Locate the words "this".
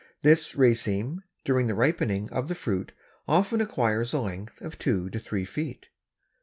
0.23-0.55